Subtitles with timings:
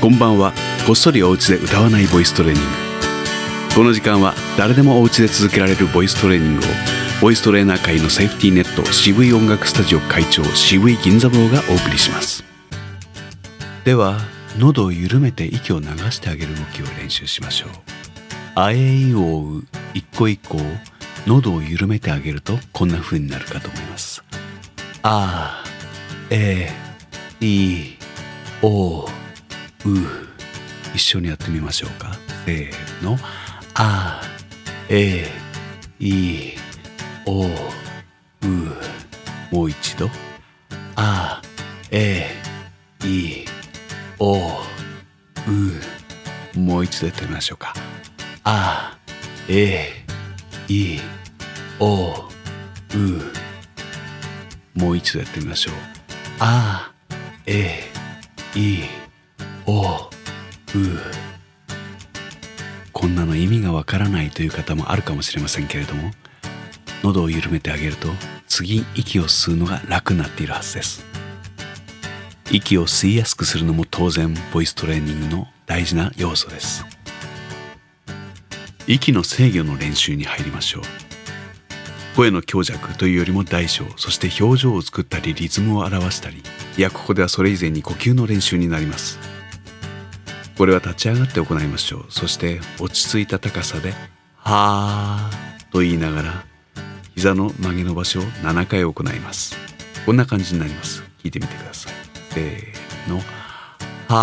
[0.00, 0.52] こんばんは。
[0.86, 2.68] こっそりお家で歌わないボイストレーニング。
[3.74, 6.62] この時間は誰でもお家で続けられるボイストレーニングを
[7.20, 12.44] ボイストレーナー界のセーフティーネット渋い音楽スタジオ会長渋い銀座坊がお送りします。
[13.84, 14.20] では
[14.56, 17.70] 喉を緩めて息を流してあげる動きを練習しましょう。
[18.54, 20.60] あえいおう一個一個を
[21.26, 24.22] 喉を緩めてあげるとこんな風になるかと思います。
[25.02, 25.64] あ
[26.30, 26.70] え
[27.40, 27.96] い
[28.62, 29.17] おう。
[30.94, 32.12] 一緒にやってみましょうか。
[32.44, 33.18] せーの。
[33.74, 34.22] あ
[34.88, 35.26] え
[36.00, 36.54] い
[37.26, 37.48] おう
[39.52, 40.10] もう一度。
[40.96, 41.40] あ
[41.90, 42.26] え
[43.04, 43.44] い
[44.18, 44.40] おう
[46.58, 47.74] もう一度やってみましょうか。
[48.44, 48.98] あ
[49.48, 50.04] え
[50.68, 50.98] い
[51.78, 52.28] おう
[54.74, 55.74] もう一度やってみましょう。
[56.40, 56.92] あ
[57.46, 57.84] え
[58.56, 58.88] い。
[58.94, 58.97] お
[59.70, 59.84] おう
[62.94, 66.10] こんなの意味がわからないという方もあるかもしれませんけれども
[67.02, 68.08] 喉を緩めてあげると
[68.46, 71.04] 次息を吸うのが楽になっているはずです。
[72.50, 76.84] 息を吸いやすくするのも当然ボイストレーニングの大事な要素です。
[78.86, 80.82] 息の制御の練習に入りましょう。
[82.16, 86.42] 声の強弱というよりも大小そして表情を作ったりリズムを表したり
[86.76, 89.37] いやここではそれ以前に呼吸の練習になります。
[90.58, 92.06] これは立ち上がって行いましょう。
[92.08, 93.94] そして落ち着いた高さで
[94.36, 96.44] 「はー」と言いながら
[97.14, 99.56] 膝の曲げ伸ばしを7回行います。
[100.04, 101.04] こんな感じになります。
[101.22, 101.92] 聞いてみてください。
[102.30, 103.22] せーの「は
[104.10, 104.16] あ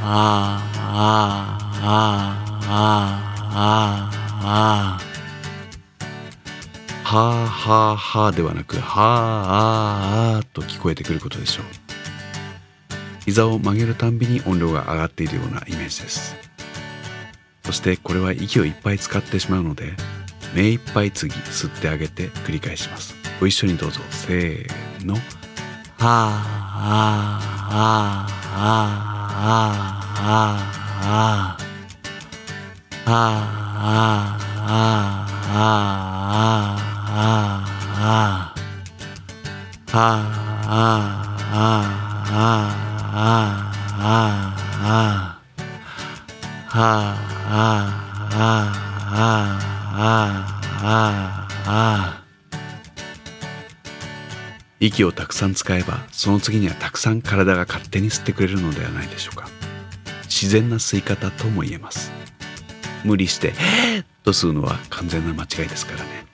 [0.00, 0.70] はあ
[1.82, 3.34] はーはー。
[4.44, 4.98] は
[7.02, 11.64] はー」はーはーではなく、はああーあと聞こえてくることでしょう。
[13.24, 16.36] 膝を曲げるたんびに音量が上がっているようなイメージです。
[17.64, 19.94] そしてこれは息をいっぱい使ってしまうので、
[20.54, 23.14] 目いっぱい次吸ってあげて繰り返します。
[23.40, 24.00] ご一緒にどうぞ。
[24.10, 25.14] せーの。
[25.14, 25.24] はー
[26.86, 29.44] あーあーあー
[30.20, 30.74] あー
[31.06, 31.64] あー
[33.06, 33.64] あーあー
[33.96, 34.44] あー
[34.74, 35.24] あー
[35.56, 35.70] あ
[36.36, 36.74] あ
[37.06, 38.52] あ
[39.86, 40.92] ああああ
[41.46, 42.83] ああ
[43.16, 45.38] あああ
[46.72, 47.20] ああ
[51.66, 52.24] あ
[54.80, 59.48] 息をたくさん使えばその次にはたくさん体が勝手に吸ってくれるのではないでしょうか
[60.24, 62.10] 自然な吸い方とも言えます
[63.04, 63.52] 無理して
[64.24, 66.26] 「と吸うのは完全な間違いですからね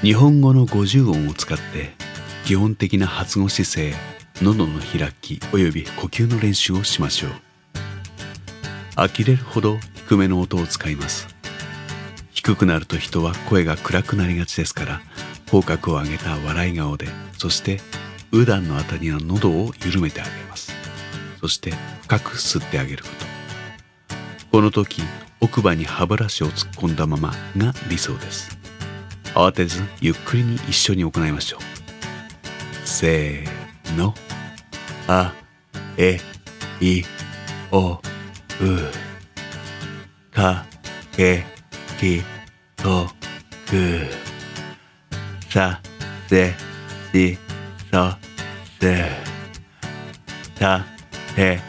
[0.00, 1.92] 日本語の50音を使って
[2.46, 7.30] 基本的な発語姿勢喉の開きおよび呼吸の練習をしましょう。
[8.94, 11.26] 呆れるほど低めの音を使います。
[12.32, 15.00] 低くなると人は声が暗くなりがちですから
[15.50, 17.08] 口角を上げた笑い顔で
[17.38, 17.80] そして
[18.30, 20.70] うだんのあたりの喉を緩めてあげます。
[21.40, 23.26] そして深く吸ってあげること。
[24.52, 25.02] この時
[25.40, 28.58] 奥歯に歯ブラシを突っ込んだままが理想です。
[29.34, 31.60] 慌てずゆっくりに一緒に行いましょう。
[32.86, 33.55] せー
[33.94, 34.14] の
[35.08, 35.32] あ
[35.96, 36.18] え
[36.80, 37.02] い
[37.70, 38.00] おう
[40.30, 40.64] か
[41.12, 41.44] け
[41.98, 42.22] き
[42.76, 43.06] と
[43.66, 44.06] く
[45.50, 45.80] さ
[46.28, 46.52] せ
[47.12, 47.38] し
[47.90, 48.10] そ
[48.80, 49.16] す
[50.58, 50.84] た
[51.34, 51.60] て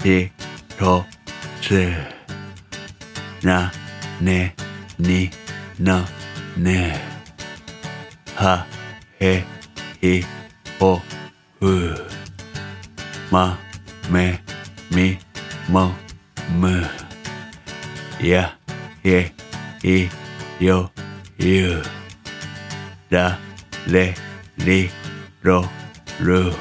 [0.00, 0.30] し
[0.78, 1.04] と
[1.60, 1.74] す
[3.44, 3.72] な
[4.20, 4.54] ね
[4.98, 5.30] に
[5.80, 6.00] の
[6.56, 7.12] ね
[8.36, 8.66] は、
[9.20, 9.44] へ、
[10.00, 10.22] い、
[10.80, 11.21] お、う。
[11.62, 11.94] う
[13.30, 13.56] ま、
[14.10, 14.42] め、
[14.90, 15.16] み、
[15.68, 15.92] も、
[16.58, 16.82] む。
[18.20, 18.58] や、
[19.04, 19.32] え、
[19.84, 20.08] い、
[20.64, 20.90] よ、
[21.38, 21.80] ゆ。
[23.10, 23.38] ら、
[23.88, 24.12] れ、
[24.58, 24.90] り、
[25.40, 25.64] ろ、
[26.20, 26.52] る。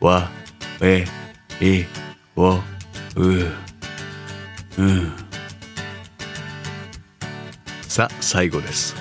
[0.00, 0.28] わ、
[0.80, 1.04] え、
[1.60, 1.84] い、
[2.34, 2.60] お、う。
[4.76, 5.12] うん。
[7.82, 8.96] さあ、最後です。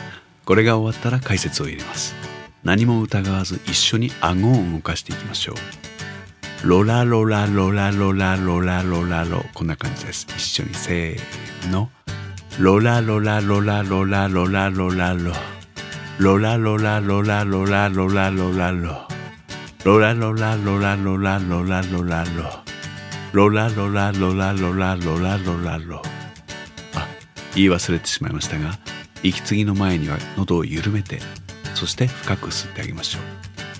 [0.45, 2.26] これが終わったら解説を入れます
[2.67, 6.67] 何も疑わず一緒に顎を動かしていきましょう。
[6.67, 10.27] ロラロラロラロラロラロラロこんな感じです。
[10.35, 11.89] 一緒にせーの。
[12.59, 15.31] ロラロラロラロラロラロラロ。
[16.19, 19.07] ロラロラロラロラロラロラロ。
[19.85, 22.51] ロラロラロラロラロラロラロ。
[23.31, 26.01] ロラロラロラロラロラロラロ。
[26.95, 27.07] あ
[27.55, 28.77] 言い忘れてしまいましたが
[29.23, 31.19] 息継ぎの前には喉を緩めて
[31.77, 33.21] そして深く吸ってあげましょう。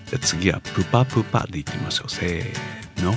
[0.07, 2.11] じゃ次はプパプパで言ってみましょう。
[2.11, 3.15] せーの。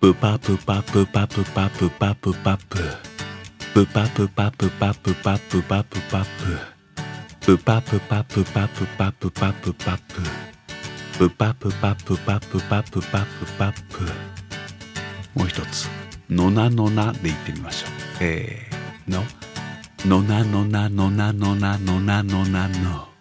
[0.00, 2.34] プパプパプパプパプパプ。
[2.42, 2.76] パプ
[3.74, 6.26] プパプパプパプパプパプパプ。
[7.42, 9.72] プパプパプパプパプパプ。
[11.28, 13.52] パププパプパプパプパプパプ。
[13.56, 14.02] パプ
[15.34, 15.88] もう一つ。
[16.28, 18.18] のなのなで言ってみましょう。
[18.18, 19.22] せーの。
[20.04, 23.11] のなのなのなのなのなのなの。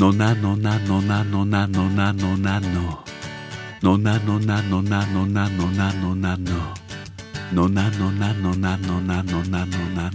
[0.00, 3.04] のなのなのなのなのなのなののなの。
[3.82, 6.38] なのなのなのなのなののな
[7.52, 10.10] のなのなのなのなのなの。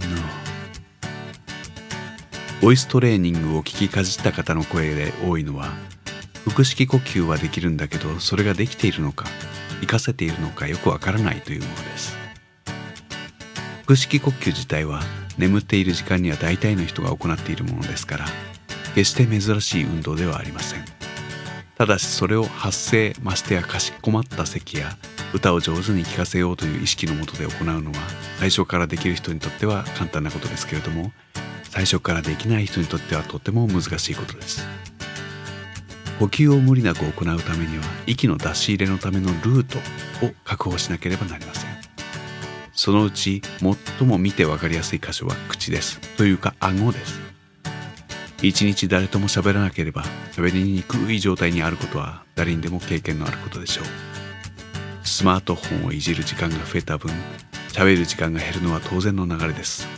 [2.60, 5.68] ボイストレーニングを聞きかじった方の声で多いのは
[6.50, 9.26] 腹式呼吸はできるんだけどそれができているのか
[9.74, 12.16] 活かせているのかよくわからないというものです。
[13.84, 15.00] 腹式呼吸自体は
[15.38, 18.26] 眠っている時間には大体の人が行っているものですから
[18.96, 20.84] 決して珍しい運動ではありません。
[21.76, 24.96] ただしそれを発声ましてやかしこまった咳や
[25.34, 27.98] 歌を上手に聴かせようという意識のもとで行うのは
[28.38, 31.12] 最初からできる人にとっては簡単なことですけれども
[31.64, 34.66] 最初からできない人にとってはとても難しいことです。
[36.18, 39.76] 呼吸を無理なく行うためには息の出し入れのためのルート
[40.26, 41.70] を確保しなければなりません。
[42.72, 43.42] そのうち
[43.98, 46.00] 最も見て分かりやすい箇所は口です。
[46.16, 47.25] というか顎です。
[48.42, 53.84] 一日誰とも喋らなければ喋りにくい状態にあることは誰にでも経験のあることでしょう。
[55.06, 57.10] スマートフォンをいじる時間が増えた分
[57.68, 59.88] 喋る時間が減るのは当然の流れです。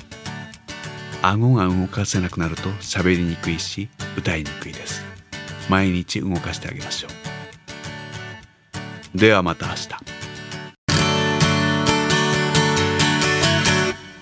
[1.21, 5.03] 顎が動かせなくなると喋りにくいし歌いにくいです。
[5.69, 7.09] 毎日動かしてあげましょ
[9.15, 9.19] う。
[9.19, 9.89] ではまた明日。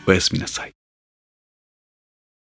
[0.06, 0.75] おやすみなさい。